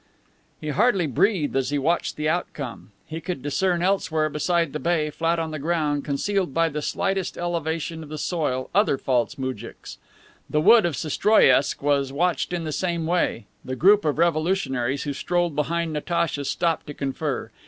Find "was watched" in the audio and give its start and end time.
11.83-12.51